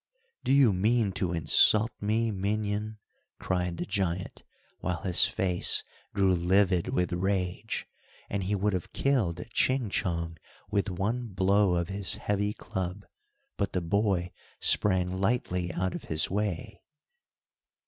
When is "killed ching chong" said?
8.93-10.37